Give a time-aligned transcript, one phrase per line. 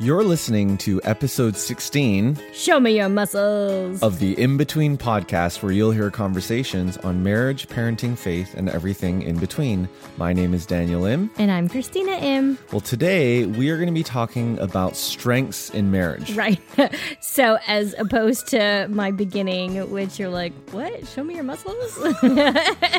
[0.00, 4.00] You're listening to episode 16 Show me your muscles.
[4.00, 9.22] of the In Between podcast, where you'll hear conversations on marriage, parenting, faith, and everything
[9.22, 9.88] in between.
[10.16, 11.32] My name is Daniel Im.
[11.36, 12.58] and I'm Christina Im.
[12.70, 16.32] Well, today we are going to be talking about strengths in marriage.
[16.36, 16.60] Right.
[17.20, 21.08] so, as opposed to my beginning, which you're like, what?
[21.08, 21.98] Show me your muscles?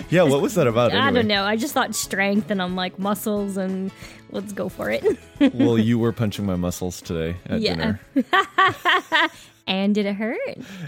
[0.09, 0.91] Yeah, what was that about?
[0.93, 1.43] I don't know.
[1.43, 3.91] I just thought strength, and I'm like, muscles, and
[4.31, 5.03] let's go for it.
[5.53, 7.75] well, you were punching my muscles today at Yeah.
[7.75, 7.99] dinner.
[9.67, 10.39] and did it hurt?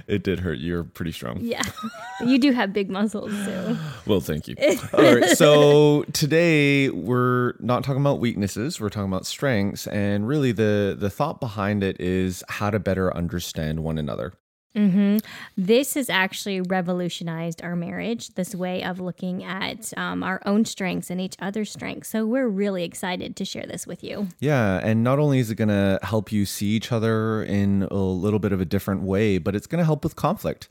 [0.07, 0.57] It did hurt.
[0.59, 1.37] You're pretty strong.
[1.41, 1.61] Yeah.
[2.25, 3.77] you do have big muscles, so.
[4.07, 4.55] Well, thank you.
[4.93, 5.29] All right.
[5.37, 8.79] So today we're not talking about weaknesses.
[8.81, 13.15] We're talking about strengths, and really the the thought behind it is how to better
[13.15, 14.33] understand one another.
[14.75, 15.17] Hmm
[15.57, 21.09] This has actually revolutionized our marriage, this way of looking at um, our own strengths
[21.09, 22.09] and each other's strengths.
[22.09, 24.27] So, we're really excited to share this with you.
[24.39, 27.95] Yeah, and not only is it going to help you see each other in a
[27.95, 30.67] little bit of a different way, but it's going to help with conflict.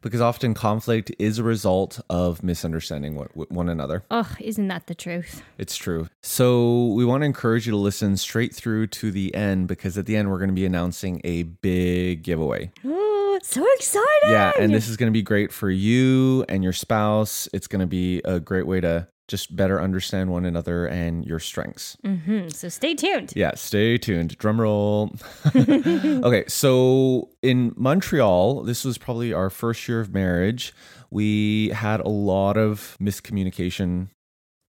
[0.00, 4.04] Because often conflict is a result of misunderstanding one, one another.
[4.10, 5.42] Oh, isn't that the truth?
[5.58, 6.08] It's true.
[6.22, 10.06] So, we want to encourage you to listen straight through to the end because at
[10.06, 12.70] the end, we're going to be announcing a big giveaway.
[12.84, 14.30] Oh, so excited!
[14.30, 17.48] Yeah, and this is going to be great for you and your spouse.
[17.52, 21.38] It's going to be a great way to just better understand one another and your
[21.38, 21.96] strengths.
[22.02, 23.32] hmm So stay tuned.
[23.36, 24.36] Yeah, stay tuned.
[24.38, 25.14] Drum roll.
[25.54, 30.72] okay, so in Montreal, this was probably our first year of marriage.
[31.10, 34.08] We had a lot of miscommunication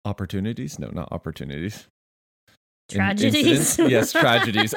[0.04, 0.80] opportunities.
[0.80, 1.88] No, not opportunities.
[2.90, 3.46] Tragedies.
[3.46, 3.92] incidents?
[3.92, 4.74] yes, tragedies.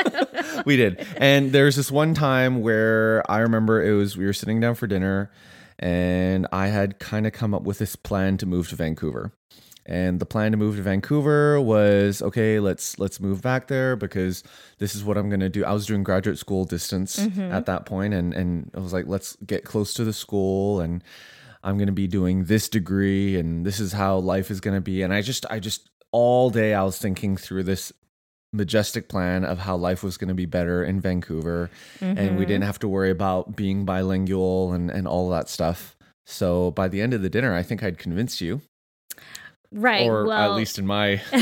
[0.64, 1.06] we did.
[1.18, 4.86] And there's this one time where I remember it was we were sitting down for
[4.86, 5.30] dinner
[5.82, 9.32] and I had kind of come up with this plan to move to Vancouver.
[9.84, 14.44] And the plan to move to Vancouver was okay, let's let's move back there because
[14.78, 15.64] this is what I'm going to do.
[15.64, 17.52] I was doing graduate school distance mm-hmm.
[17.52, 21.02] at that point and and I was like let's get close to the school and
[21.64, 24.80] I'm going to be doing this degree and this is how life is going to
[24.80, 27.92] be and I just I just all day I was thinking through this
[28.52, 31.70] majestic plan of how life was going to be better in Vancouver
[32.00, 32.38] and we mm-hmm.
[32.40, 35.96] didn't have to worry about being bilingual and and all that stuff.
[36.24, 38.60] So by the end of the dinner, I think I'd convinced you
[39.72, 40.06] right.
[40.08, 41.16] or well, at least in my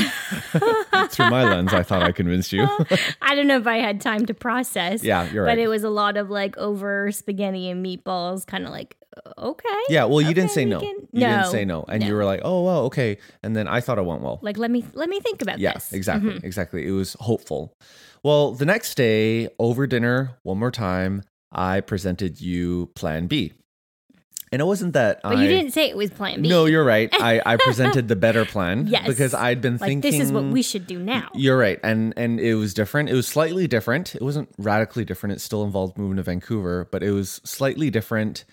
[1.09, 2.63] through my lens i thought i convinced you
[3.21, 5.03] I don't know if I had time to process.
[5.03, 8.65] yeah you're But right it was a lot of like over spaghetti and meatballs, kind
[8.65, 8.97] of like,
[9.37, 9.79] okay.
[9.89, 12.41] yeah well you didn't say no can- you didn't say no and you were like
[12.43, 15.19] oh well okay and then i thought it went well Like, let me let me
[15.19, 15.93] think about yeah this.
[15.93, 16.43] exactly Mhm.
[16.43, 17.75] exactly it was hopeful
[18.23, 23.53] well the next day over dinner one more time i presented you plan b
[24.51, 26.49] and it wasn't that But I, you didn't say it was Plan B.
[26.49, 29.07] no you're right i i presented the better plan Yes.
[29.07, 31.29] because i'd been like thinking this is what we should do now.
[31.33, 33.09] You're right, and and it was different.
[33.09, 34.15] It was slightly different.
[34.15, 35.35] It wasn't radically different.
[35.35, 38.43] It still involved moving to Vancouver, but it was slightly different.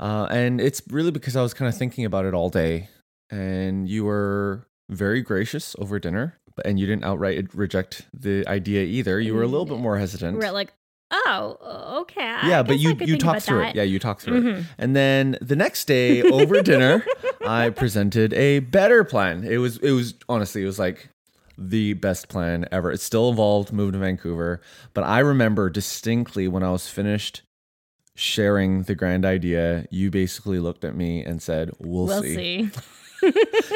[0.00, 2.88] Uh, and it's really because I was kind of thinking about it all day,
[3.30, 8.82] and you were very gracious over dinner, but- and you didn't outright reject the idea
[8.84, 9.18] either.
[9.20, 10.38] You were a little bit more hesitant.
[10.38, 10.72] We're like,
[11.10, 12.22] oh, okay.
[12.24, 13.70] I yeah, but you you talked through that.
[13.70, 13.76] it.
[13.76, 14.44] Yeah, you talked through it.
[14.44, 14.64] Mhm.
[14.78, 17.04] And then the next day over dinner,
[17.46, 19.44] I presented a better plan.
[19.44, 21.08] It was it was honestly it was like
[21.58, 22.90] the best plan ever.
[22.90, 24.60] It still involved moving to Vancouver,
[24.94, 27.42] but I remember distinctly when I was finished
[28.14, 32.34] sharing the grand idea, you basically looked at me and said, "We'll, We'll see."
[32.66, 32.70] see.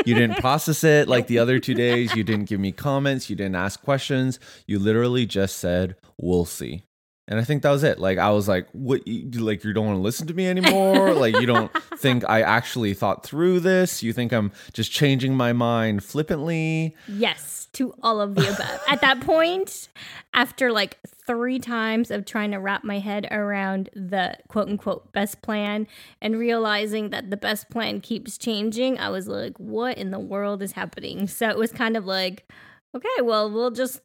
[0.07, 2.15] You didn't process it like the other two days.
[2.15, 3.29] You didn't give me comments.
[3.31, 4.39] You didn't ask questions.
[4.67, 6.83] You literally just said, "We'll see."
[7.31, 8.01] And I think that was it.
[8.01, 9.07] Like I was like, "What?
[9.07, 11.15] You, like you don't want to listen to me anymore?
[11.15, 14.03] like you don't think I actually thought through this?
[14.03, 18.81] You think I'm just changing my mind flippantly?" Yes, to all of the above.
[18.89, 19.89] At that point,
[20.35, 25.41] after like three times of trying to wrap my head around the quote unquote best
[25.41, 25.87] plan
[26.21, 30.63] and realizing that the best plan keeps changing, I was like, what in the world
[30.63, 31.29] is happening?
[31.29, 32.51] So it was kind of like,
[32.93, 34.01] okay, well, we'll just.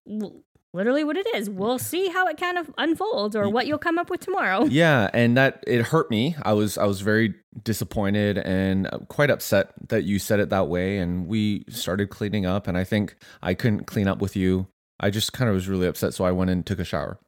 [0.75, 1.50] Literally, what it is.
[1.50, 4.66] We'll see how it kind of unfolds, or what you'll come up with tomorrow.
[4.75, 6.36] Yeah, and that it hurt me.
[6.42, 7.33] I was I was very
[7.63, 12.45] disappointed and uh, quite upset that you said it that way and we started cleaning
[12.45, 14.68] up and I think I couldn't clean up with you.
[15.00, 17.19] I just kind of was really upset so I went and took a shower.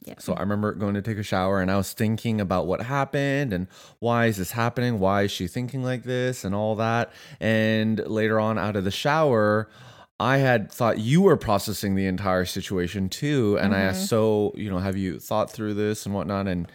[0.00, 0.14] Yeah.
[0.18, 3.52] So I remember going to take a shower and I was thinking about what happened
[3.52, 3.66] and
[3.98, 4.98] why is this happening?
[4.98, 7.12] Why is she thinking like this and all that?
[7.40, 9.68] And later on out of the shower,
[10.18, 13.58] I had thought you were processing the entire situation too.
[13.60, 14.06] And I asked, mm-hmm.
[14.06, 16.48] so, you know, have you thought through this and whatnot?
[16.48, 16.70] And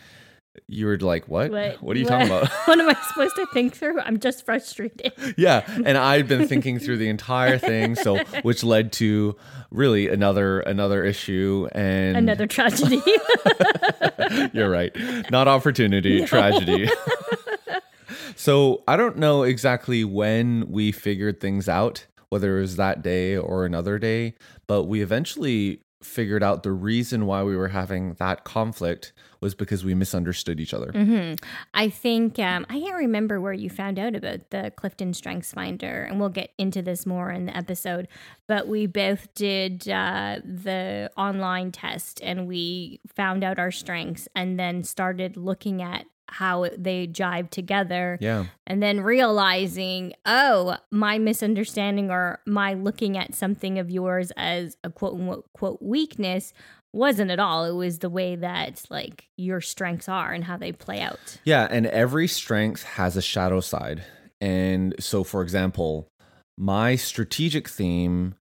[0.68, 1.50] you were like, what?
[1.50, 2.50] What, What are you talking about?
[2.66, 4.00] what am I supposed to think through?
[4.02, 5.14] I'm just frustrated.
[5.38, 9.36] yeah and i'd been thinking through the entire thing so which led to
[9.70, 13.02] really another another issue and Another tragedy.
[14.54, 14.96] you're right
[15.32, 16.90] not opportunity tragedy
[18.36, 23.38] so i don't know exactly when we figured things out whether it was that day
[23.38, 24.34] or another day
[24.68, 29.86] but we eventually figured out the reason why we were having that conflict was because
[29.86, 30.92] we misunderstood each other
[31.76, 36.04] I think um, I can't remember where you found out about the Clifton Strengths Finder,
[36.04, 38.08] and we'll get into this more in the episode.
[38.48, 44.60] But we both did uh, the online test, and we found out our strengths, and
[44.60, 48.18] then started looking at how they jive together.
[48.22, 54.78] yeah And then realizing, oh, my misunderstanding or my looking at something of yours as
[54.84, 56.54] a quote unquote quote weakness
[56.94, 57.66] wasn't at all.
[57.66, 61.40] It was the way that like your strengths are and how they play out.
[61.44, 64.04] Yeah, and every strength has a shadow side.
[64.40, 66.10] And so for example,
[66.58, 68.36] my strategic theme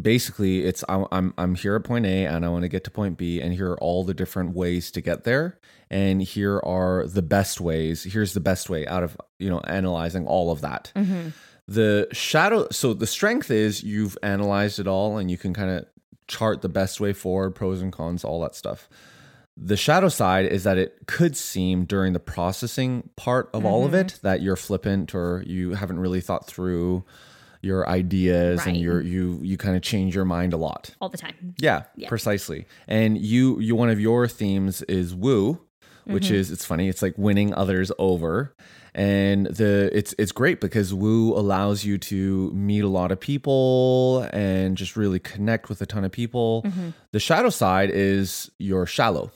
[0.00, 2.90] basically it's I'm I'm I'm here at point A and I want to get to
[2.90, 5.58] point B and here are all the different ways to get there
[5.90, 8.04] and here are the best ways.
[8.04, 10.92] Here's the best way out of, you know, analyzing all of that.
[10.94, 11.28] Mm-hmm.
[11.68, 15.86] The shadow so the strength is you've analyzed it all and you can kind of
[16.28, 18.88] chart the best way forward, pros and cons, all that stuff.
[19.58, 23.92] The shadow side is that it could seem during the processing part of all of
[23.92, 24.00] mm-hmm.
[24.00, 27.04] it that you're flippant or you haven't really thought through
[27.62, 28.82] your ideas and Right.
[28.82, 30.94] you're you you kind of change your mind a lot.
[31.00, 31.54] All the time.
[31.58, 32.66] Yeah, precisely.
[32.88, 35.60] And you you one of your themes is woo,
[36.04, 36.34] which mm-hmm.
[36.34, 38.54] is it's funny, it's like winning others over.
[38.94, 44.26] And the it's it's great because woo allows you to meet a lot of people
[44.32, 46.62] and just really connect with a ton of people.
[46.64, 46.90] Mm-hmm.
[47.12, 49.32] The shadow side is you're shallow.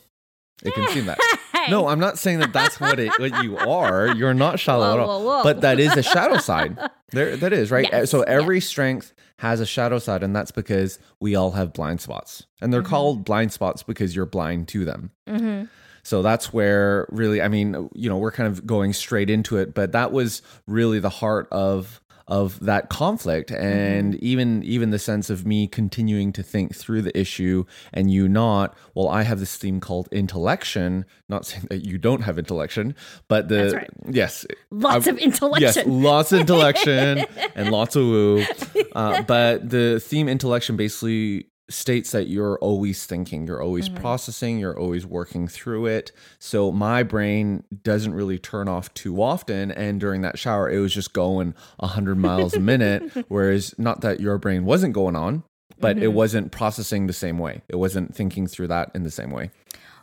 [0.63, 1.19] It can seem that.
[1.69, 4.15] No, I'm not saying that that's what it what you are.
[4.15, 5.21] You're not shallow Whoa, at all.
[5.21, 5.43] whoa, whoa.
[5.43, 6.79] But that is a shadow side.
[7.12, 7.89] There that is, right?
[7.91, 12.01] Yes, so every strength has a shadow side and that's because we all have blind
[12.01, 12.47] spots.
[12.61, 15.11] And they're called blind spots because you're blind to them.
[15.29, 15.65] Mm-hmm.
[16.05, 19.75] So that's where really I mean, you know, we're kind of going straight into it,
[19.75, 22.00] but that was really the heart of
[22.31, 27.19] of that conflict and even even the sense of me continuing to think through the
[27.19, 31.99] issue and you not well i have this theme called intellection not saying that you
[31.99, 32.94] don't have intellection
[33.29, 33.91] but the right.
[34.09, 35.62] yes Lots I- of intellection.
[35.62, 37.25] Yes, lots of intellection
[37.56, 38.44] and lots of woo.
[38.93, 44.01] Uh, but the theme intellection basically states that you're always thinking, you're always Mm-hmm.
[44.01, 46.13] processing, you're always working through it.
[46.39, 49.71] So my brain doesn't really turn off too often.
[49.71, 53.25] And during that shower, it was just going 100 miles a minute.
[53.29, 55.45] Whereas, not that your brain wasn't going on,
[55.79, 56.05] but Mm-hmm.
[56.05, 57.63] it wasn't processing the same way.
[57.69, 59.51] It wasn't thinking through that in the same way.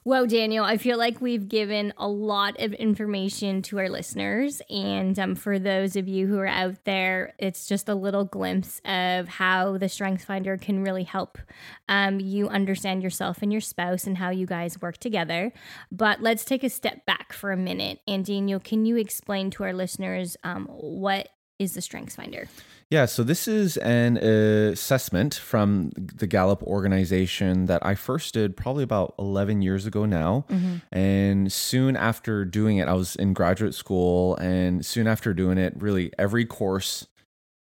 [0.07, 4.61] Well, Daniel, I feel like we've given a lot of information to our listeners.
[4.69, 8.79] And um, for those of you who are out there, it's just a little glimpse
[8.85, 11.37] of how the Strength Finder can really help
[11.89, 15.51] um, you understand yourself and your spouse and how you guys work together.
[15.91, 17.99] But let's take a step back for a minute.
[18.07, 21.27] And Daniel, can you explain to our listeners um, what
[21.59, 22.47] is the Strengths Finder?
[22.89, 28.83] Yeah, so this is an assessment from the Gallup organization that I first did probably
[28.83, 30.45] about 11 years ago now.
[30.49, 30.77] Mm-hmm.
[30.97, 34.37] And soon after doing it, I was in graduate school.
[34.37, 37.07] And soon after doing it, really every course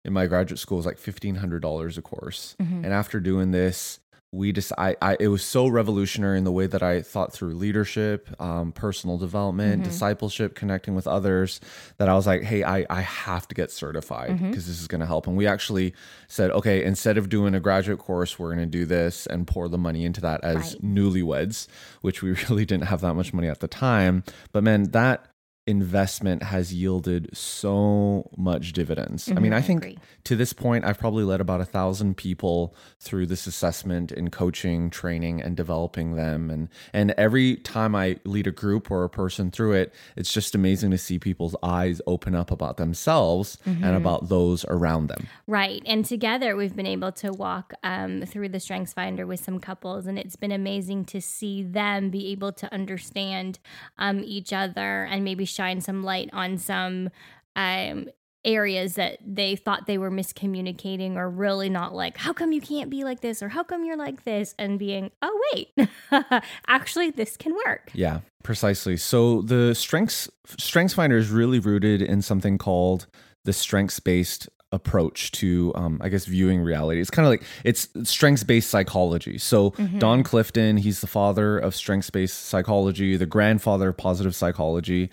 [0.06, 2.56] in my graduate school was like $1,500 a course.
[2.58, 2.84] Mm-hmm.
[2.84, 4.00] And after doing this,
[4.32, 7.54] we just I, I it was so revolutionary in the way that I thought through
[7.54, 11.60] leadership, um, personal development, discipleship, connecting with others
[11.96, 15.00] that I was like, hey, I I have to get certified because this is going
[15.00, 15.26] to help.
[15.26, 15.94] And we actually
[16.28, 19.68] said, okay, instead of doing a graduate course, we're going to do this and pour
[19.68, 20.84] the money into that as Right.
[20.94, 21.66] newlyweds,
[22.02, 24.22] which we really didn't have that much money at the time.
[24.52, 25.26] But man, that
[25.70, 29.30] investment has yielded so much dividends.
[29.30, 33.26] I mean, I think to this point, I've probably led about a thousand people through
[33.26, 36.50] this assessment in coaching, training, and developing them.
[36.50, 40.54] And and every time I lead a group or a person through it, it's just
[40.54, 45.28] amazing to see people's eyes open up about themselves and about those around them.
[45.46, 45.82] Right.
[45.86, 50.06] And together we've been able to walk um, through the Strengths Finder with some couples,
[50.06, 53.58] and it's been amazing to see them be able to understand
[53.98, 57.10] um, each other and maybe shine some light on some.
[57.56, 58.08] Um,
[58.42, 62.88] areas that they thought they were miscommunicating or really not like how come you can't
[62.88, 63.42] be like this?
[63.42, 64.54] Or how come you're like this?
[64.58, 65.88] And being oh wait
[66.66, 67.90] actually this can work.
[67.92, 68.96] Yeah, precisely.
[68.96, 73.08] So the strengths strengths finder is really rooted in something called
[73.44, 77.00] the strengths based approach to um, i guess viewing reality.
[77.00, 79.36] It's kind of like it's strengths based psychology.
[79.36, 85.10] So don clifton he's the father of strengths based psychology the grandfather of positive psychology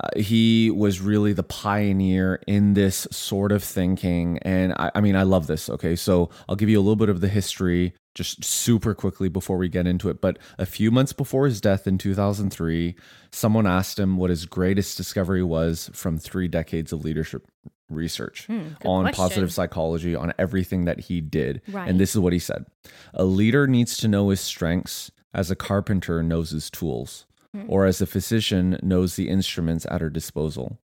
[0.00, 5.16] uh, he was really the pioneer in this sort of thinking and I, I mean
[5.16, 8.44] i love this okay so i'll give you a little bit of the history just
[8.44, 11.98] super quickly before we get into it but a few months before his death in
[11.98, 12.94] 2003
[13.32, 17.46] someone asked him what his greatest discovery was from three decades of leadership
[17.90, 19.12] research Hmm, on question.
[19.22, 21.88] positive psychology on everything that he did Right.
[21.88, 22.64] and this is what he said
[23.12, 27.24] a leader needs to know his strengths as a carpenter knows his tools.
[27.54, 27.70] Mm-hmm.
[27.70, 30.78] or as a physician knows the instruments at her disposal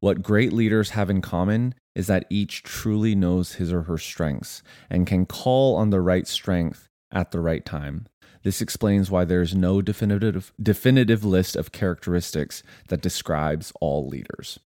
[0.00, 4.62] what great leaders have in common is that each truly knows his or her strengths
[4.90, 8.06] and can call on the right strength at the right time.
[8.42, 14.58] This explains why there is no definitive definitive list of characteristics that describes all leaders.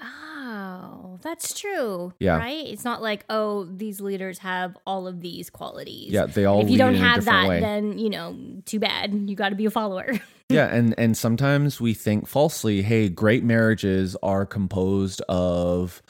[0.00, 2.36] oh that's true Yeah.
[2.36, 6.60] right it's not like oh these leaders have all of these qualities Yeah, they all
[6.62, 7.60] if you don't have that way.
[7.60, 10.06] then you know too bad you got to be a follower
[10.54, 16.02] yeah, and and sometimes we think falsely, hey, great marriages are composed of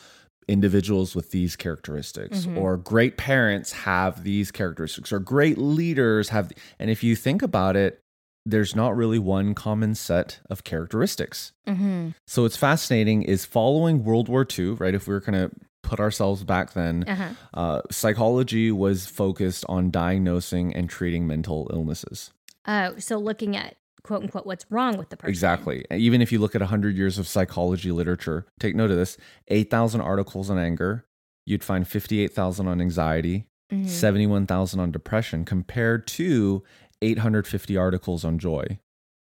[0.46, 2.58] individuals with these characteristics Mhm.
[2.60, 7.76] or great parents have these characteristics or great leaders have and if you think about
[7.76, 8.00] it
[8.44, 12.08] there's not really one common set of characteristics mm-hmm.
[12.26, 15.50] so it's fascinating is following world war ii right if we were going to
[15.82, 22.32] put ourselves back then uh-huh uh, psychology was focused on diagnosing and treating mental illnesses
[22.66, 25.84] oh so looking at quote unquote what's wrong with the person Exactly.
[25.90, 29.16] Even if you look at 100 years of psychology literature, take note of this
[29.48, 31.04] 8,000 articles on anger,
[31.46, 33.88] you'd find 58,000 on anxiety, Mhm.
[33.88, 36.62] 71,000 on depression, compared to
[37.02, 38.78] 850 articles on joy,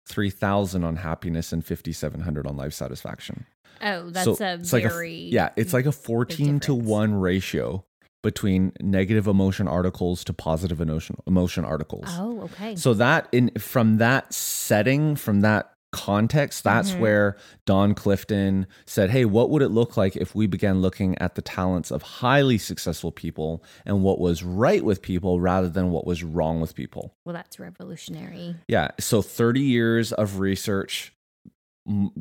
[0.07, 3.47] 3,000 on happiness, and 5,700 on life satisfaction.
[3.81, 7.15] oh that's So a it's like a very yeah, it's like a 14 to 1
[7.15, 7.85] ratio
[8.23, 12.05] between negative emotion articles to positive emotion, emotion articles.
[12.09, 16.99] oh okay So that in from that setting, from that context, that's Mhm.
[17.01, 21.35] where Don Clifton said, "Hey, what would it look like if we began looking at
[21.35, 26.07] the talents of highly successful people and what was right with people rather than what
[26.07, 31.15] was wrong with people?" well that's revolutionary Yeah, so 30 years of research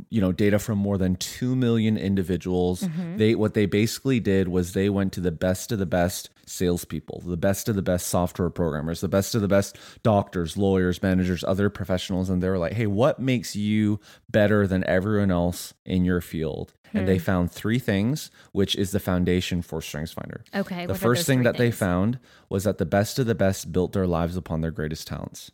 [0.09, 2.83] you know data from more than 2 million individuals.
[2.83, 3.17] Mhm.
[3.17, 7.21] they what they basically did was they went to the best of the best salespeople
[7.25, 11.43] the best of the best software programmers the best of the best doctors lawyers managers
[11.43, 16.05] other professionals and they were like hey what makes you better than everyone else in
[16.05, 16.73] your field?
[16.93, 20.39] And they found three things which is the foundation for strengthsfinder.
[20.55, 22.17] Okay the first thing that they found
[22.49, 25.51] was that the best of the best built their lives upon their greatest talents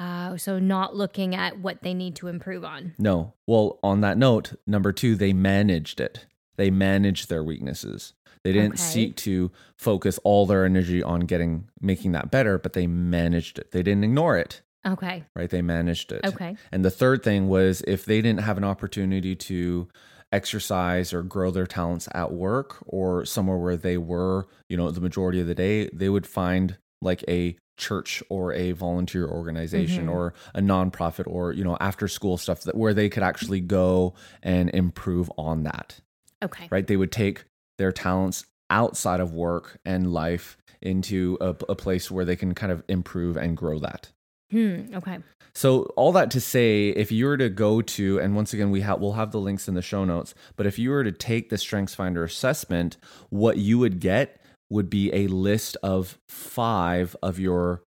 [0.00, 2.94] Oh, so not looking at what they need to improve on.
[2.98, 3.34] No.
[3.46, 6.26] Well, on that note, number two, they managed it.
[6.56, 8.14] They managed their weaknesses.
[8.44, 8.82] They didn't Okay.
[8.82, 13.70] seek to focus all their energy on getting making that better, but they managed it.
[13.70, 15.24] They didn't ignore it, Okay.
[15.36, 15.48] right?
[15.48, 16.24] They managed it.
[16.24, 16.56] Okay.
[16.72, 19.88] And the third thing was if they didn't have an opportunity to
[20.32, 25.00] exercise or grow their talents at work or somewhere where they were, you know, the
[25.00, 30.12] majority of the day, they would find like a church or a volunteer organization Mhm.
[30.12, 34.14] or a nonprofit or, you know, after school stuff that where they could actually go
[34.42, 36.00] and improve on that.
[36.42, 36.68] Okay.
[36.70, 36.86] Right?
[36.86, 37.44] They would take
[37.78, 42.72] their talents outside of work and life into a, a place where they can kind
[42.72, 44.10] of improve and grow that.
[44.50, 44.94] Hmm.
[44.94, 45.18] Okay.
[45.54, 48.80] So all that to say, if you were to go to, and once again, we
[48.82, 50.34] have we'll have the links in the show notes.
[50.56, 52.96] But if you were to take the Strengths Finder assessment,
[53.30, 54.40] what you would get
[54.72, 57.82] would be a list of five of your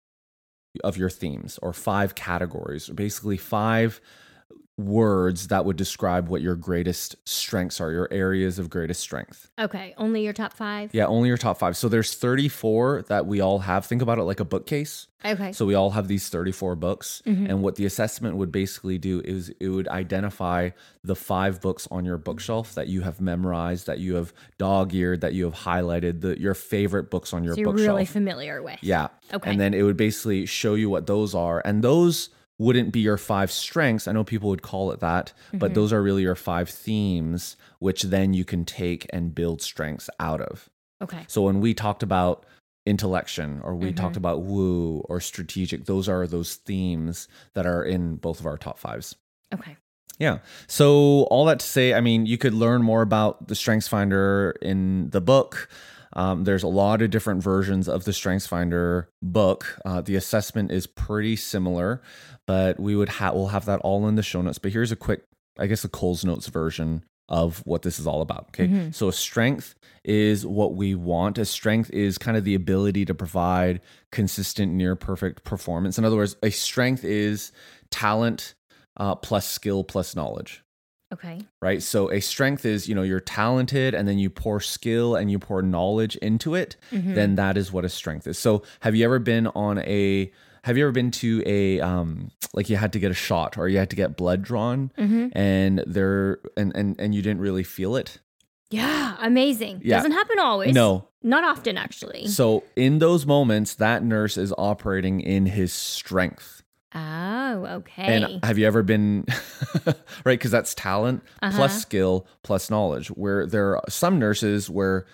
[0.84, 4.02] of your themes or five categories, basically five
[4.78, 9.50] words that would describe what your greatest strengths are, your areas of greatest strength.
[9.58, 9.94] Okay.
[9.98, 10.94] Only your top five.
[10.94, 11.78] Yeah, only your top five.
[11.78, 13.86] So there's 34 that we all have.
[13.86, 15.08] Think about it like a bookcase.
[15.24, 15.54] Okay.
[15.54, 17.22] So we all have these 34 books.
[17.26, 17.50] Mhm.
[17.50, 20.72] And what the assessment would basically do is it would identify
[21.06, 25.22] the five books on your bookshelf that you have memorized, that you have dog eared,
[25.22, 27.88] that you have highlighted, the, your favorite books on your so you're bookshelf.
[27.88, 28.78] really familiar with.
[28.82, 29.08] yeah.
[29.34, 29.50] Okay.
[29.50, 31.62] And then it would basically show you what those are.
[31.64, 34.08] And those wouldn't be your five strengths.
[34.08, 35.76] I know people would call it that, but Mhm.
[35.76, 40.42] those are really your five themes, which then you can take and build strengths out
[40.42, 40.70] of.
[41.02, 41.26] Okay.
[41.28, 42.46] So when we talked about
[42.86, 43.96] intellection or we Mhm.
[43.98, 48.58] talked about woo or strategic, those are those themes that are in both of our
[48.58, 49.16] top fives.
[49.54, 49.76] Okay.
[50.18, 50.38] Yeah.
[50.68, 54.56] So all that to say, I mean, you could learn more about the Strengths Finder
[54.62, 55.68] in the book.
[56.16, 59.80] Um, there's a lot of different versions of the Strengths Finder book.
[59.86, 62.02] Uh, the assessment is pretty similar,
[62.48, 64.58] but we would have we'll have that all in the show notes.
[64.58, 65.24] But here's a quick,
[65.60, 68.48] I guess, a Coles Notes version of what this is all about.
[68.50, 68.92] Okay.
[68.92, 71.38] So a strength is what we want.
[71.38, 73.82] A strength is kind of the ability to provide
[74.12, 75.98] consistent, near perfect performance.
[75.98, 77.52] In other words, a strength is
[77.90, 78.54] talent
[78.98, 80.64] uh, plus skill plus knowledge
[81.14, 81.40] Okay.
[81.62, 81.82] right?
[81.82, 85.40] So a strength is, you know, you're talented and then you pour skill and you
[85.40, 88.38] pour knowledge into it, then that is what a strength is.
[88.38, 90.32] So have you ever been on a
[90.64, 93.68] have you ever been to a um like you had to get a shot or
[93.70, 97.96] you had to get blood drawn and there and and and you didn't really feel
[97.96, 98.18] it?
[98.72, 99.82] Yeah, amazing.
[99.86, 99.98] Yeah.
[99.98, 100.74] Doesn't happen always.
[100.74, 101.08] No.
[101.22, 102.28] Not often, actually.
[102.28, 106.55] So in those moments that nurse is operating in his strength.
[106.96, 108.04] Oh, okay.
[108.04, 109.26] And have you ever been
[109.86, 109.94] right?
[110.26, 111.56] Because that's talent Uh-huh.
[111.56, 113.10] plus skill plus knowledge.
[113.10, 115.06] Where there are some nurses where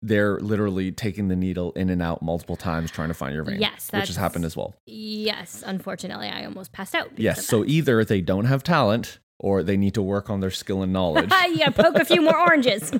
[0.00, 3.58] they're literally taking the needle in and out multiple times trying to find your vein.
[3.60, 4.74] Yes, which has happened as well.
[4.86, 7.10] yes, unfortunately, I almost passed out.
[7.18, 7.46] Yes.
[7.46, 10.92] So either they don't have talent or they need to work on their skill and
[10.92, 11.32] knowledge.
[11.48, 12.92] you gotta poke a few more oranges.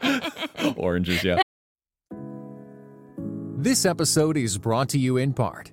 [0.76, 1.40] Oranges, yeah.
[3.56, 5.72] This episode is brought to you in part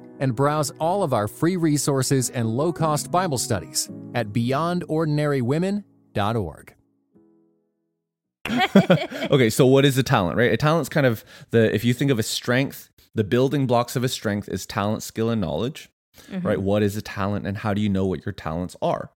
[0.21, 6.75] and browse all of our free resources and low cost Bible studies at beyondordinarywomen.org.
[9.31, 10.53] okay, so what is a talent, right?
[10.53, 14.03] A talent's kind of the if you think of a strength, the building blocks of
[14.03, 15.89] a strength is talent, skill, and knowledge.
[16.29, 16.45] Mm-hmm.
[16.45, 16.61] Right?
[16.61, 19.11] What is a talent and how do you know what your talents are?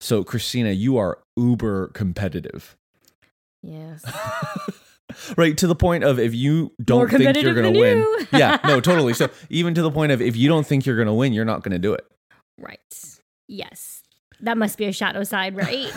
[0.00, 2.76] So, Christina, you are uber competitive.
[3.62, 4.04] yes.
[5.36, 7.98] Right, to the point of if you don't think you're going to win.
[7.98, 8.26] you.
[8.38, 9.14] yeah, no, totally.
[9.14, 11.44] So, even to the point of if you don't think you're going to win, you're
[11.44, 12.06] not going to do it.
[12.58, 12.78] Right.
[13.48, 13.95] Yes.
[14.40, 15.90] That must be a shadow side, right?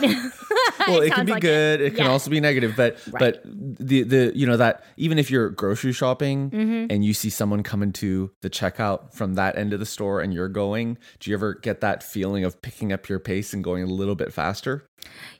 [0.88, 1.80] well, it, can be like good.
[1.82, 2.10] It, can Yeah.
[2.10, 2.72] also be negative.
[2.74, 3.34] But Right.
[3.34, 6.86] but the the you know that even if you're grocery shopping Mm-hmm.
[6.90, 10.32] and you see someone coming to the checkout from that end of the store and
[10.32, 13.82] you're going, do you ever get that feeling of picking up your pace and going
[13.82, 14.86] a little bit faster?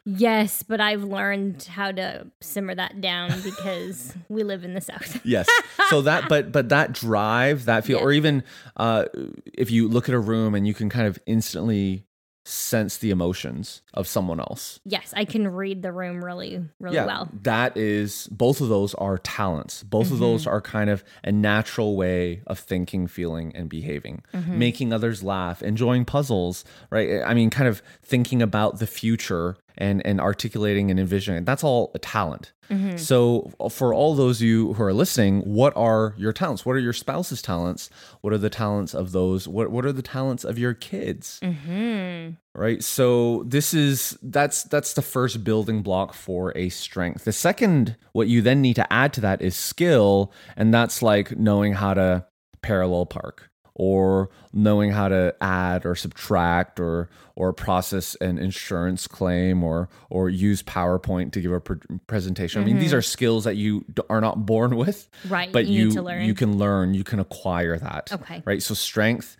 [0.04, 5.24] Yes, but I've learned how to simmer that down because we live in the South.
[5.24, 5.48] Yes.
[5.88, 8.04] So that but but that drive, that feel, Yeah.
[8.04, 8.42] or even
[8.76, 9.06] uh,
[9.54, 12.04] if you look at a room and you can kind of instantly
[12.44, 14.80] sense the emotions of someone else.
[14.84, 17.28] Yes, I can read the room really, really well.
[17.42, 19.82] That is both of those are talents.
[19.82, 20.50] Both of those Mm-hmm.
[20.50, 24.22] are kind of a natural way of thinking, feeling, and behaving.
[24.32, 24.58] Mm-hmm.
[24.58, 27.22] Making others laugh, enjoying puzzles, right?
[27.24, 31.44] I mean, kind of thinking about the future and and articulating and envisioning.
[31.44, 32.52] That's all a talent.
[32.70, 32.98] Mm-hmm.
[32.98, 36.64] So for all those of you who are listening, what are your talents?
[36.64, 37.90] What are your spouse's talents?
[38.20, 39.48] What are the talents of those?
[39.48, 41.40] What what are the talents of your kids?
[41.42, 42.34] Mm-hmm.
[42.54, 47.96] right so this is that's that's the first building block for a strength the second
[48.12, 51.94] what you then need to add to that is skill and that's like knowing how
[51.94, 52.24] to
[52.62, 53.49] parallel park
[53.80, 60.28] or knowing how to add or subtract or or process an insurance claim or or
[60.28, 62.60] use PowerPoint to give a pre- presentation.
[62.60, 62.98] I mean, these mm-hmm.
[62.98, 66.02] are skills that you d- are not born with, Right, But you you need to
[66.02, 66.24] learn.
[66.26, 68.12] you can learn, you can acquire that.
[68.12, 68.42] Okay.
[68.44, 68.62] right.
[68.62, 69.38] So strength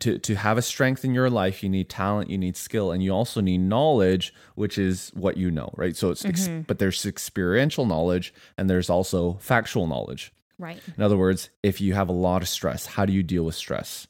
[0.00, 3.02] to to have a strength in your life, you need talent, you need skill, and
[3.02, 5.96] you also need knowledge, which is what you know, right?
[5.96, 6.62] So it's ex- mm-hmm.
[6.62, 10.30] but there's experiential knowledge and there's also factual knowledge.
[10.58, 10.80] Right.
[10.96, 13.54] In other words, if you have a lot of stress, how do you deal with
[13.54, 14.08] stress?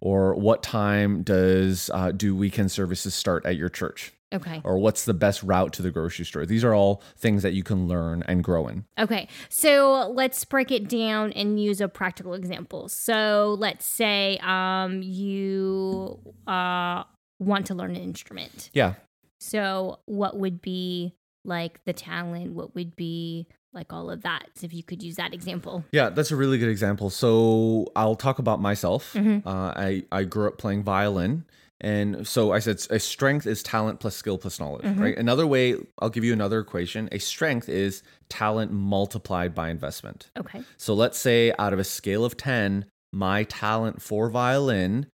[0.00, 4.12] Or what time does uh, do weekend services start at your church?
[4.30, 4.60] Okay.
[4.62, 6.44] Or what's the best route to the grocery store?
[6.44, 8.84] These are all things that you can learn and grow in.
[8.98, 12.90] Okay, so let's break it down and use a practical example.
[12.90, 17.04] So let's say um, you uh,
[17.38, 18.68] want to learn an instrument.
[18.74, 18.94] Yeah.
[19.40, 21.14] So what would be
[21.46, 22.52] like the talent?
[22.52, 24.48] What would be like all of that?
[24.62, 25.84] If you could use that example.
[25.92, 27.10] Yeah, that's a really good example.
[27.10, 29.12] So I'll talk about myself.
[29.14, 29.46] Mhm.
[29.46, 31.44] Uh, I I grew up playing violin,
[31.80, 34.84] and so I said a strength is talent plus skill plus knowledge.
[34.84, 34.98] Mhm.
[35.00, 35.16] Right.
[35.18, 37.08] Another way, I'll give you another equation.
[37.12, 40.30] A strength is talent multiplied by investment.
[40.36, 40.62] Okay.
[40.76, 45.06] So let's say out of a scale of ten, my talent for violin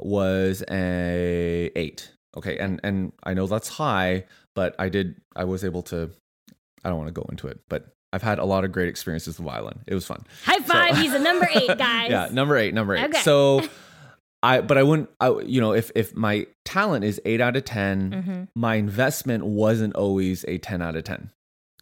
[0.00, 2.12] was a eight.
[2.36, 6.10] Okay, and and I know that's high, but I did I was able to.
[6.84, 9.38] I don't want to go into it, but I've had a lot of great experiences
[9.38, 9.80] with violin.
[9.86, 10.24] It was fun.
[10.44, 10.96] High five.
[10.98, 12.10] He's a number eight, guys.
[12.10, 13.04] Yeah, number eight, number eight.
[13.04, 13.20] Okay.
[13.20, 13.62] So,
[14.42, 15.08] I but I wouldn't.
[15.20, 19.44] I you know if if my talent is eight out of 10 hmm my investment
[19.46, 21.30] wasn't always a ten out of ten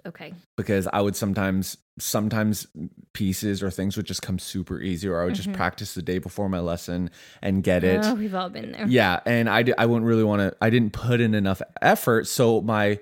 [0.06, 0.32] Okay.
[0.56, 2.66] because I would sometimes sometimes
[3.12, 5.36] pieces or things would just come super easy, or I would Mhm.
[5.36, 7.10] just practice the day before my lesson
[7.42, 8.00] and get it.
[8.04, 8.86] Oh, we've all been there.
[8.88, 10.56] Yeah, and I I wouldn't really want to.
[10.62, 12.98] I didn't put in enough effort, so my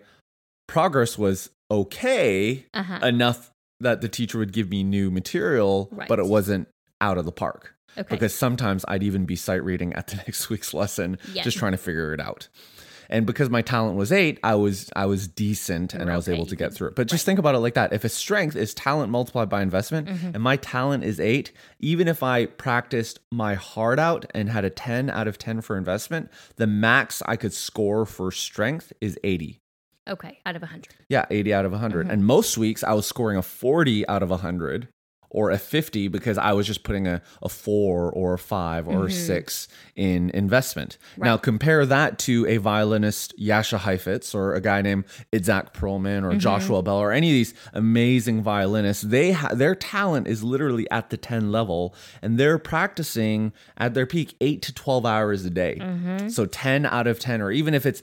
[0.66, 2.98] progress was okay Uh huh.
[3.06, 3.50] enough
[3.80, 6.08] that the teacher would give me new material, Right.
[6.08, 6.68] but it wasn't
[7.00, 8.06] out of the park Okay.
[8.10, 11.78] because sometimes I'd even be sight reading at the next week's lesson, just trying to
[11.78, 12.48] figure it out.
[13.10, 16.44] And because my talent was eight, I was I was decent and I was able
[16.44, 16.94] to get through it.
[16.94, 17.26] But just right.
[17.30, 20.34] think about it like that: if a strength is talent multiplied by investment, Mhm.
[20.34, 21.50] and my talent is eight,
[21.80, 25.78] even if I practiced my heart out and had a ten out of ten for
[25.78, 29.62] investment, the max I could score for strength is eighty.
[30.08, 30.38] Okay.
[30.46, 30.94] Out of a hundred.
[31.08, 32.06] Yeah, 80 out of 100.
[32.08, 32.12] Mhm.
[32.12, 34.88] And most weeks I was scoring a 40 out of 100
[35.30, 39.04] or a 50 because I was just putting a, a 4 or a 5 or
[39.04, 39.12] a Mhm.
[39.12, 40.96] 6 in investment.
[41.18, 46.32] Now compare that to a violinist Jascha Heifetz or a guy named Itzhak Perlman or
[46.32, 46.38] Mhm.
[46.38, 49.02] Joshua Bell or any of these amazing violinists.
[49.02, 54.06] They ha- their talent is literally at the 10 level and they're practicing at their
[54.06, 55.76] peak 8 to 12 hours a day.
[55.78, 56.28] Mm-hmm.
[56.30, 58.02] So 10 out of 10, or even if it's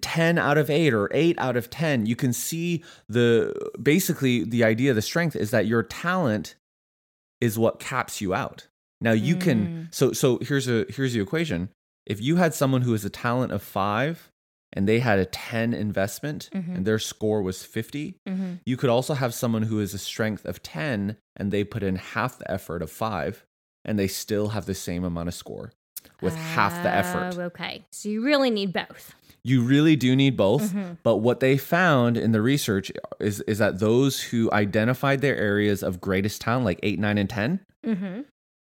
[0.00, 4.64] 10 out of 8 or 8 out of 10, you can see the basically the
[4.64, 6.56] idea the strength is that your talent
[7.40, 8.66] is what caps you out.
[9.00, 11.68] Now you can so so here's a here's the equation.
[12.06, 14.30] If you had someone who has a talent of 5
[14.72, 16.76] and they had a 10 investment Mhm.
[16.76, 18.52] and their score was 50, Mm-hmm.
[18.64, 21.96] you could also have someone who is a strength of 10 and they put in
[21.96, 23.44] half the effort of 5
[23.84, 25.72] and they still have the same amount of score
[26.22, 27.34] with half the effort.
[27.38, 27.84] Oh, okay.
[27.92, 29.14] So you really need both.
[29.44, 30.72] You really do need both.
[30.72, 30.98] Mhm.
[31.04, 35.82] But what they found in the research is is that those who identified their areas
[35.82, 38.22] of greatest talent, like eight, nine, and ten, Mm-hmm.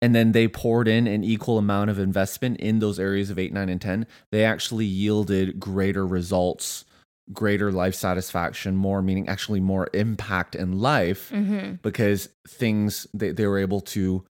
[0.01, 3.51] and then they poured in an equal amount of investment in those areas of eight,
[3.51, 6.85] nine, and ten, they actually yielded greater results,
[7.33, 11.75] greater life satisfaction, more meaning, actually more impact in life Mm-hmm.
[11.81, 14.23] because things they, they were able to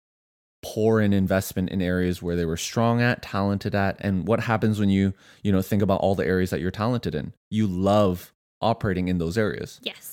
[0.64, 4.80] pour in investment in areas where they were strong at talented at and what happens
[4.80, 8.34] when you you know think about all the areas that you're talented in you love
[8.62, 10.11] operating in those areas Yes.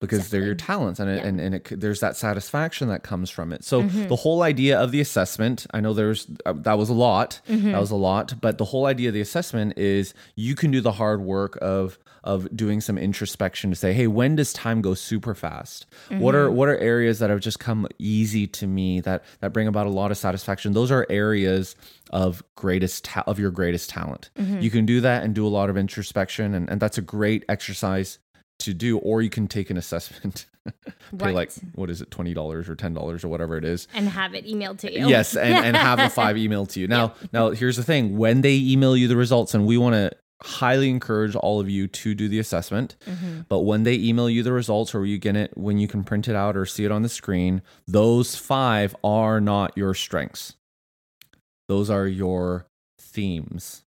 [0.00, 1.26] Because they're your talents and it, Yeah.
[1.28, 4.08] and, and it, there's that satisfaction that comes from it so Mhm.
[4.08, 7.72] the whole idea of the assessment i know there's uh, that was a lot Mhm.
[7.72, 10.80] that was a lot but the whole idea of the assessment is you can do
[10.80, 14.94] the hard work of of doing some introspection to say hey when does time go
[14.94, 16.36] super fast what Mm-hmm.
[16.36, 19.86] are what are areas that have just come easy to me that that bring about
[19.86, 21.76] a lot of satisfaction those are areas
[22.10, 24.62] of greatest ta- of your greatest talent Mhm.
[24.62, 27.44] you can do that and do a lot of introspection and, and that's a great
[27.48, 28.18] exercise
[28.60, 30.72] to do or you can take an assessment pay
[31.12, 31.34] Right.
[31.34, 34.78] like what is it $20 or $10 or whatever it is and have it emailed
[34.80, 35.08] to you.
[35.08, 36.86] Yes, and, and have the five emailed to you.
[36.86, 40.10] Now, now here's the thing: when they email you the results, and we want to
[40.42, 42.96] highly encourage all of you to do the assessment.
[43.06, 43.46] Mhm.
[43.48, 46.28] But when they email you the results, or you get it when you can print
[46.28, 50.54] it out or see it on the screen, those five are not your strengths.
[51.68, 52.66] Those are your
[52.98, 53.82] themes.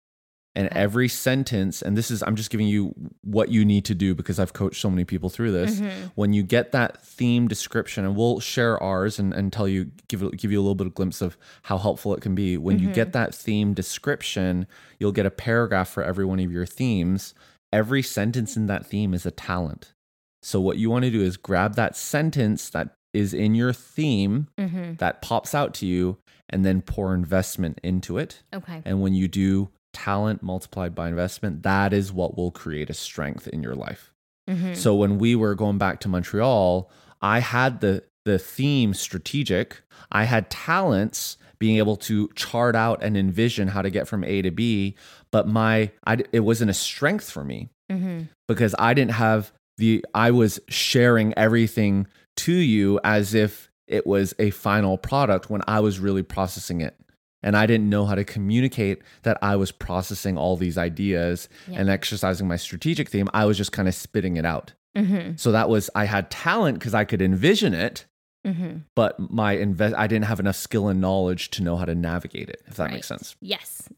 [0.54, 0.78] And Okay.
[0.78, 4.38] every sentence, and this is, I'm just giving you what you need to do because
[4.38, 6.12] I've coached so many people through this Mhm.
[6.14, 10.20] when you get that theme description and we'll share ours and, and tell you give
[10.36, 12.92] give you a little bit of glimpse of how helpful it can be when you
[12.92, 14.66] get that theme description
[14.98, 17.32] you'll get a paragraph for every one of your themes
[17.72, 19.94] every sentence in that theme is a talent
[20.42, 24.48] so what you want to do is grab that sentence that is in your theme
[24.58, 24.98] Mhm.
[24.98, 26.18] that pops out to you
[26.50, 28.82] and then pour investment into it Okay.
[28.84, 33.46] and when you do talent multiplied by investment that is what will create a strength
[33.48, 34.12] in your life
[34.48, 34.76] Mhm.
[34.76, 39.82] so when we were going back to Montreal, I had the the theme strategic.
[40.12, 44.42] I had talents being able to chart out and envision how to get from A
[44.42, 44.94] to B,
[45.32, 48.28] but my I, it wasn't a strength for me Mhm.
[48.48, 54.34] because I didn't have the I was sharing everything to you as if it was
[54.38, 56.96] a final product when I was really processing it
[57.42, 61.80] And I didn't know how to communicate that I was processing all these ideas Yeah.
[61.80, 63.28] and exercising my strategic theme.
[63.34, 64.72] I was just kind of spitting it out.
[64.96, 65.36] Mm-hmm.
[65.36, 68.06] So that was, I had talent because I could envision it,
[68.46, 68.78] Mm-hmm.
[68.96, 72.48] but my invest, I didn't have enough skill and knowledge to know how to navigate
[72.48, 73.36] it, if that makes sense.
[73.40, 73.88] Yes.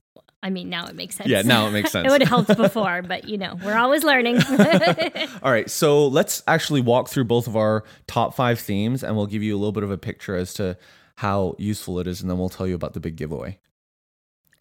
[0.42, 1.30] I mean, now it makes sense.
[1.30, 2.07] Yeah, now it makes sense.
[2.07, 4.42] it would have helped before, but you know, we're always learning.
[5.42, 9.26] All right, so let's actually walk through both of our top five themes and we'll
[9.26, 10.76] give you a little bit of a picture as to
[11.18, 13.59] how useful it is, and then we'll tell you about the big giveaway.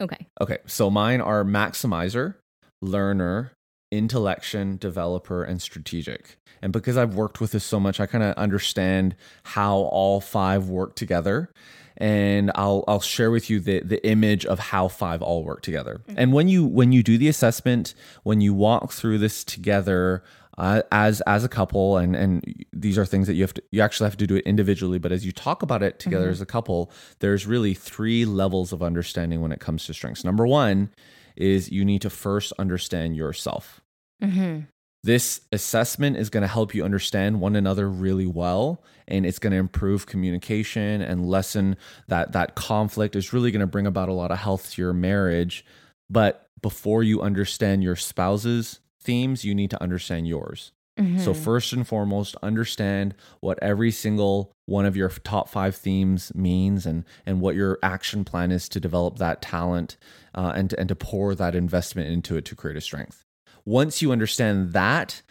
[0.00, 0.26] okay.
[0.40, 2.34] Okay, so mine are maximizer,
[2.80, 3.52] learner,
[3.90, 6.36] intellection, developer, and strategic.
[6.62, 10.68] And because I've worked with this so much, I kind of understand how all five
[10.68, 11.50] work together.
[11.96, 16.00] And I'll I'll share with you the the image of how five all work together.
[16.08, 16.18] Mm-hmm.
[16.18, 20.24] And when you when you do the assessment, when you walk through this together
[20.56, 23.80] uh, as as a couple, and and these are things that you have to you
[23.80, 24.98] actually have to do it individually.
[24.98, 26.90] But as you talk about it together as a couple,
[27.20, 30.24] there's really three levels of understanding when it comes to strengths.
[30.24, 30.90] Number one
[31.36, 33.80] is you need to first understand yourself.
[34.22, 34.60] Mm-hmm.
[35.02, 39.50] This assessment is going to help you understand one another really well and it's going
[39.50, 41.76] to improve communication and lessen
[42.08, 44.94] that that conflict is really going to bring about a lot of health to your
[44.94, 45.62] marriage.
[46.08, 50.72] But before you understand your spouse's themes, you need to understand yours.
[50.98, 51.18] Mm-hmm.
[51.18, 56.86] So first and foremost, understand what every single one of your top five themes means,
[56.86, 59.96] and and what your action plan is to develop that talent,
[60.34, 63.24] uh, and to, and to pour that investment into it to create a strength.
[63.64, 65.22] Once you understand that,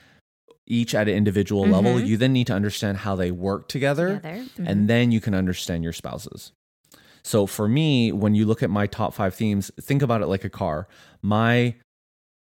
[0.68, 2.08] each at an individual level, Mhm.
[2.08, 4.44] you then need to understand how they work together, Together.
[4.58, 4.68] Mhm.
[4.70, 6.52] and then you can understand your spouses.
[7.24, 10.44] So for me, when you look at my top five themes, think about it like
[10.44, 10.88] a car.
[11.22, 11.76] My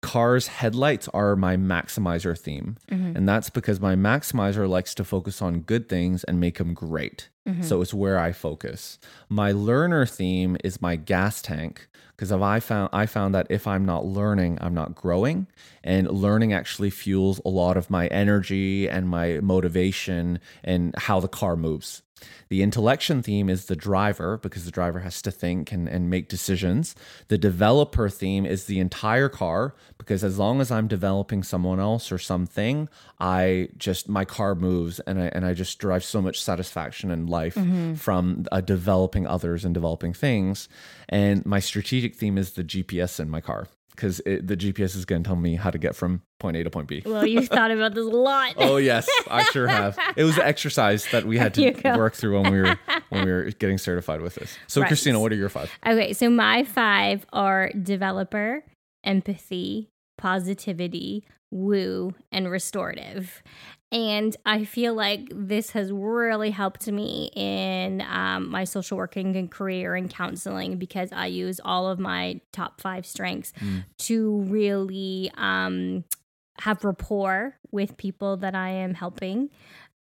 [0.03, 2.77] car's headlights are my maximizer theme.
[2.91, 3.15] Mhm.
[3.15, 7.29] And that's because my maximizer likes to focus on good things and make them great.
[7.47, 7.63] Mhm.
[7.63, 8.99] So it's where I focus.
[9.29, 13.85] My learner theme is my gas tank because I found I found that if I'm
[13.85, 15.47] not learning, I'm not growing,
[15.83, 21.27] and learning actually fuels a lot of my energy and my motivation and how the
[21.27, 22.01] car moves.
[22.49, 26.29] The intellection theme is the driver because the driver has to think and, and make
[26.29, 26.95] decisions.
[27.27, 32.11] The developer theme is the entire car because as long as I'm developing someone else
[32.11, 36.41] or something, I just my car moves and I and I just derive so much
[36.41, 37.55] satisfaction in life
[37.95, 40.69] from uh, developing others and developing things.
[41.09, 45.23] And my strategic theme is the GPS in my car because the GPS is going
[45.23, 47.01] to tell me how to get from point A to point B.
[47.05, 48.53] well, you thought about this a lot.
[48.57, 49.97] Oh yes, I sure have.
[50.15, 52.77] It was an exercise that we had to work through when we were
[53.09, 54.57] when we were getting certified with this.
[54.67, 54.87] So Right.
[54.87, 55.71] Christina, what are your five?
[55.85, 58.63] Okay, so my five are developer,
[59.03, 63.43] empathy, positivity, woo, and restorative.
[63.93, 69.51] And I feel like this has really helped me in um, my social working and
[69.51, 73.53] career and counseling because I use all of my top five strengths
[73.99, 76.05] to really um,
[76.59, 79.51] have rapport with people that I am helping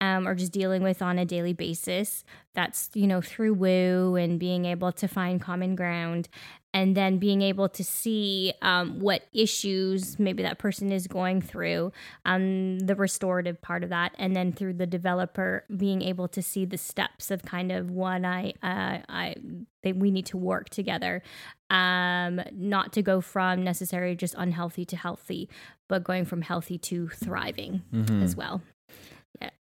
[0.01, 2.25] um, or just dealing with on a daily basis.
[2.53, 6.27] That's, you know, through Woo and being able to find common ground
[6.73, 11.91] and then being able to see um, what issues maybe that person is going through,
[12.25, 16.63] um, the restorative part of that, and then through the developer being able to see
[16.63, 19.35] the steps of kind of what I, uh, I,
[19.83, 21.21] that we need to work together,
[21.69, 25.49] um, not to go from necessarily just unhealthy to healthy,
[25.89, 28.23] but going from healthy to thriving Mm-hmm.
[28.23, 28.61] as well.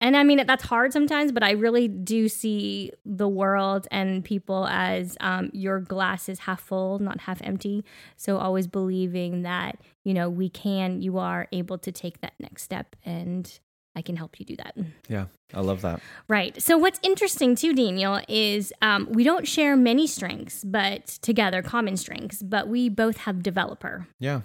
[0.00, 4.66] And I mean, that's hard sometimes, but I really do see the world and people
[4.68, 7.84] as um, your glass is half full, not half empty.
[8.16, 12.64] So always believing that, you know, we can, you are able to take that next
[12.64, 13.58] step and
[13.96, 14.76] I can help you do that.
[15.08, 16.00] Yeah, I love that.
[16.28, 16.60] Right.
[16.60, 21.96] So what's interesting too, Daniel, is um, we don't share many strengths, but together, common
[21.96, 24.08] strengths, but we both have developer.
[24.18, 24.40] Yeah.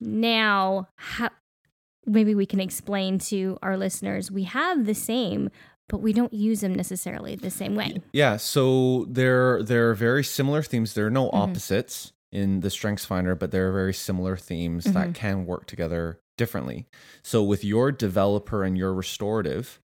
[0.00, 1.30] Now, how,
[2.06, 5.50] maybe we can explain to our listeners we have the same,
[5.88, 8.00] but we don't use them necessarily the same way.
[8.12, 10.94] Yeah, so they're they're very similar themes.
[10.94, 11.36] There are no mm-hmm.
[11.36, 15.12] opposites in the Strengths Finder, but there are very similar themes that mm-hmm.
[15.12, 16.86] can work together differently.
[17.22, 19.81] So with your developer and your restorative,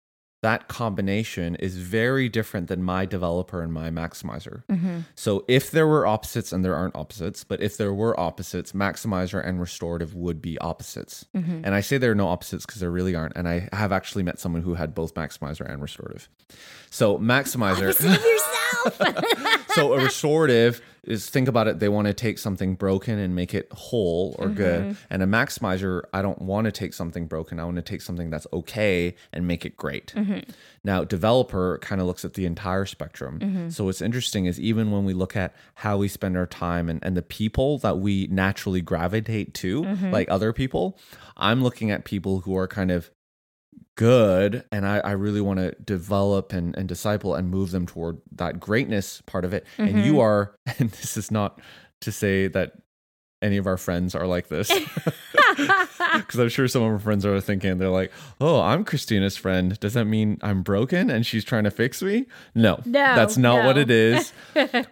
[0.43, 4.63] that combination is very different than my developer and my maximizer.
[4.67, 4.99] Mm-hmm.
[5.15, 9.41] So if there were opposites and there aren't opposites, but if there were opposites, maximizer
[9.43, 11.25] and restorative would be opposites.
[11.33, 11.61] Mm-hmm.
[11.63, 13.37] And I say there are no opposites because there really aren't.
[13.37, 16.27] And I have actually met someone who had both maximizer and restorative.
[16.89, 19.65] So maximizer Save yourself.
[19.75, 23.53] so a restorative is think about it they want to take something broken and make
[23.53, 24.55] it whole or mm-hmm.
[24.55, 24.97] good.
[25.09, 28.29] And a maximizer i don't want to take something broken i want to take something
[28.29, 30.13] that's okay and make it great.
[30.15, 30.49] Mm-hmm.
[30.83, 33.39] Now developer kind of looks at the entire spectrum.
[33.39, 33.69] Mm-hmm.
[33.69, 36.99] So what's interesting is even when we look at how we spend our time and,
[37.03, 40.97] and the people that we naturally gravitate to like other people
[41.37, 43.09] i'm looking at people who are kind of
[43.95, 48.21] good and I, I really want to develop and, and disciple and move them toward
[48.33, 49.65] that greatness part of it.
[49.77, 50.21] And you mm-hmm.
[50.21, 51.59] are, and this is not
[52.01, 52.73] to say that
[53.41, 54.71] any of our friends are like this.
[56.13, 59.79] Because I'm sure some of our friends are thinking, they're like, oh, I'm Christina's friend.
[59.79, 62.27] Does that mean I'm broken and she's trying to fix me?
[62.53, 64.31] No, No, that's not what it is.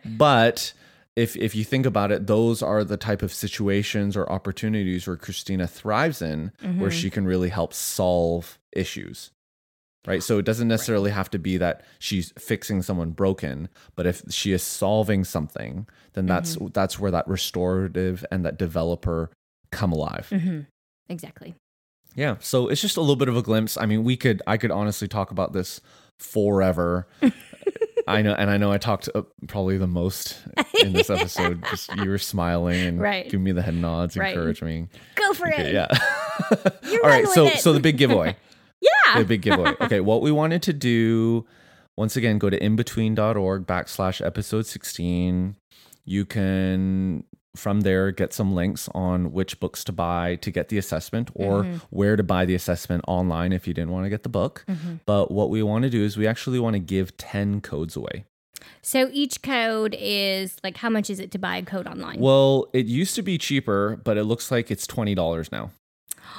[0.06, 0.74] but
[1.15, 5.17] if if you think about it, those are the type of situations or opportunities where
[5.17, 9.32] Christina thrives in, where she can really help solve issues.
[10.08, 10.24] Right.
[10.24, 14.52] So it doesn't necessarily have to be that she's fixing someone broken, but if she
[14.52, 19.30] is solving something, then that's that's where that restorative and that developer
[19.71, 20.28] come alive.
[20.32, 20.65] Mhm.
[21.08, 21.54] Exactly.
[22.15, 22.38] Yeah.
[22.39, 23.78] So it's just a little bit of a glimpse.
[23.78, 25.82] I mean, we could I could honestly talk about this
[26.19, 27.08] forever.
[28.08, 30.38] I know, and I know I talked uh, probably the most
[30.82, 31.64] in this episode.
[31.70, 33.26] Just you were smiling and Right.
[33.26, 34.30] giving me the head nods, Right.
[34.30, 34.90] encouraging.
[35.16, 35.74] Go for Okay, it.
[35.74, 35.88] yeah.
[37.04, 37.28] All right.
[37.28, 37.60] So it.
[37.60, 38.36] so the big giveaway.
[38.82, 39.20] Yeah.
[39.20, 39.74] the big giveaway.
[39.80, 41.46] Okay, what we wanted to do
[41.98, 45.56] once again, go to inbetween.org backslash episode 16.
[46.04, 47.24] You can
[47.56, 51.64] from there get some links on which books to buy to get the assessment or
[51.64, 51.78] Mm-hmm.
[51.90, 54.66] where to buy the assessment online if you didn't want to get the book.
[55.06, 58.26] But what we want to do is we actually want to give 10 codes away.
[58.82, 62.20] So each code is like, how much is it to buy a code online?
[62.20, 65.72] Well, it used to be cheaper, but it looks like it's $20 now.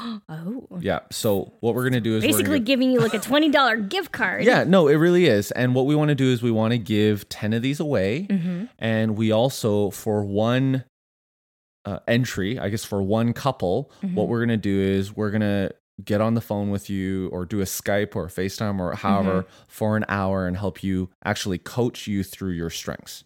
[0.29, 0.67] oh.
[0.81, 1.01] Yeah.
[1.11, 4.13] So what we're going to do is Basically gonna, giving you like a $20 gift
[4.13, 4.45] card.
[4.45, 5.51] Yeah, no, it really is.
[5.53, 8.27] And what we want to do is we want to give 10 of these away.
[8.31, 8.69] Mhm.
[8.79, 10.85] And we also, for one
[11.85, 14.15] uh, entry, I guess for one couple, Mm-hmm.
[14.15, 17.29] what we're going to do is we're going to get on the phone with you
[17.29, 19.51] or do a Skype or a FaceTime or however Mm-hmm.
[19.69, 23.25] for an hour and help you actually coach you through your strengths.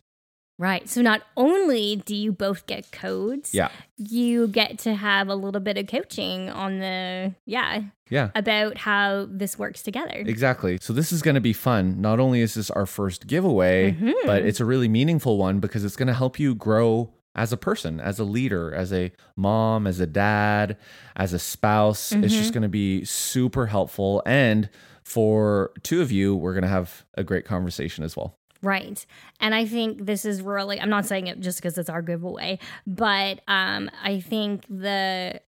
[0.58, 0.88] Right.
[0.88, 3.68] So not only do you both get codes, Yeah.
[3.98, 8.30] you get to have a little bit of coaching on the, yeah, Yeah.
[8.34, 10.14] about how this works together.
[10.24, 10.78] Exactly.
[10.80, 12.00] So this is going to be fun.
[12.00, 14.12] Not only is this our first giveaway, Mm-hmm.
[14.24, 17.57] but it's a really meaningful one because it's going to help you grow as a
[17.57, 20.77] person, as a leader, as a mom, as a dad,
[21.14, 22.11] as a spouse.
[22.11, 22.40] It's Mm-hmm.
[22.42, 24.68] just going to be super helpful and
[25.05, 28.37] for two of you, we're going to have a great conversation as well.
[28.61, 29.07] Right.
[29.38, 32.59] And I think this is really, I'm not saying it just because it's our giveaway,
[32.88, 35.40] but um, I think the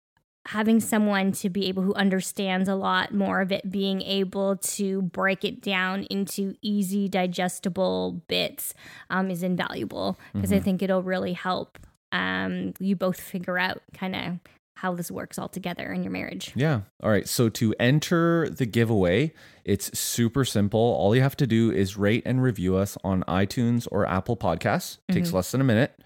[0.49, 5.03] having someone to be able who understands a lot more of it being able to
[5.03, 8.73] break it down into easy digestible bits
[9.11, 11.79] um, is invaluable because i think it'll really help
[12.13, 14.39] um, you both figure out kind of
[14.77, 16.83] how this works all together in your marriage Yeah.
[17.03, 17.29] All right.
[17.29, 19.33] So to enter the giveaway,
[19.65, 20.79] it's super simple.
[20.79, 24.99] All you have to do is rate and review us on iTunes or Apple Podcasts.
[25.09, 25.99] It takes less than a minute.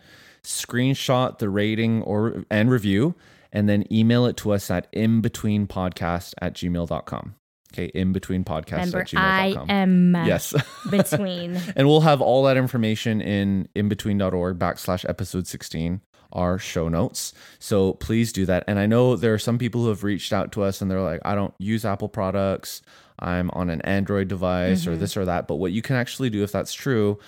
[0.42, 3.14] Screenshot the rating or and review,
[3.52, 7.34] and then email it to us at inbetweenpodcast at gmail.com.
[7.72, 9.70] Okay, inbetweenpodcast remember at i gmail.com.
[9.70, 10.54] am Yes.
[10.90, 17.32] between and we'll have all that information in inbetween.org backslash episode 16 our show notes
[17.58, 20.50] so please do that and i know there are some people who have reached out
[20.52, 22.80] to us and they're like i don't use apple products
[23.18, 25.00] i'm on an android device or mm-hmm.
[25.00, 27.18] this or that but what you can actually do if that's true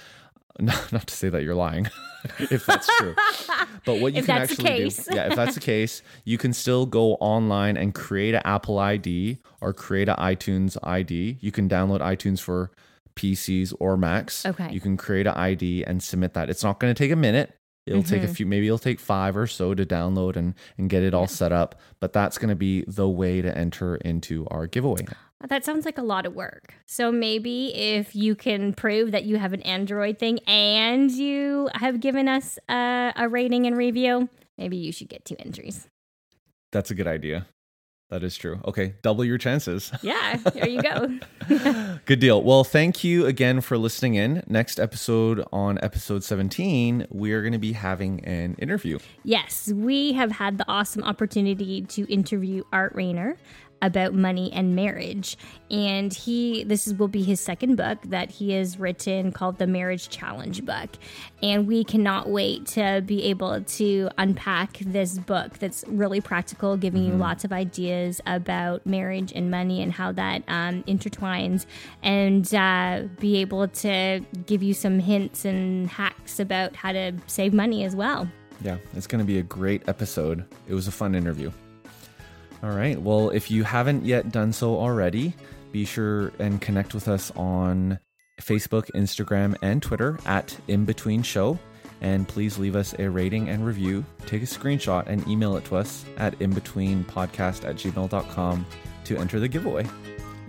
[0.60, 1.88] not, not to say that you're lying
[2.38, 3.14] if that's true.
[3.84, 7.14] But what you can actually do yeah if that's the case you can still go
[7.16, 12.40] online and create an apple id or create an itunes id you can download itunes
[12.40, 12.70] for
[13.14, 14.44] pcs or macs.
[14.46, 14.70] Okay.
[14.72, 16.50] you can create an id and submit that.
[16.50, 18.30] It's not going to take a minute it'll take Mm-hmm.
[18.30, 21.26] a few maybe it'll take five or so to download and and get it all
[21.26, 25.04] set up but that's going to be the way to enter into our giveaway
[25.48, 26.72] That sounds like a lot of work.
[26.86, 32.00] So maybe if you can prove that you have an Android thing and you have
[32.00, 35.86] given us a, a rating and review, maybe you should get two entries.
[36.72, 37.46] that's a good idea
[38.14, 41.18] that is true okay double your chances Yeah, there you go.
[42.04, 42.42] Good deal.
[42.42, 44.42] Well, thank you again for listening in.
[44.46, 48.98] Next episode on episode 17, we are going to be having an interview.
[49.24, 53.36] yes, we have had the awesome opportunity to interview Art Rainer
[53.84, 55.36] about money and marriage.
[55.70, 59.66] And he, this is, will be his second book that he has written called the
[59.66, 60.90] Marriage Challenge Book.
[61.42, 67.02] And we cannot wait to be able to unpack this book that's really practical, giving
[67.02, 67.12] mm-hmm.
[67.12, 71.66] you lots of ideas about marriage and money and how that um, intertwines,
[72.02, 77.52] and uh, be able to give you some hints and hacks about how to save
[77.52, 78.26] money as well.
[78.62, 80.44] Yeah, it's going to be a great episode.
[80.66, 81.50] It was a fun interview.
[82.64, 82.98] All right.
[82.98, 85.34] Well, if you haven't yet done so already,
[85.70, 87.98] be sure and connect with us on
[88.40, 91.58] Facebook, Instagram, and Twitter at In Between Show.
[92.00, 94.02] And please leave us a rating and review.
[94.24, 98.66] Take a screenshot and email it to us at inbetweenpodcast at gmail.com
[99.04, 99.86] to enter the giveaway.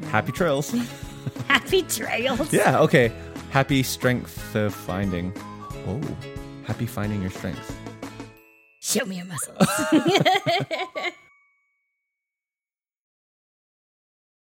[0.04, 0.70] Happy trails.
[1.50, 2.54] Happy trails.
[2.54, 3.12] yeah, okay.
[3.52, 5.34] Happy strength of finding.
[5.86, 6.02] Oh,
[6.64, 7.74] happy finding your strengths.
[8.80, 9.68] Show me your muscles.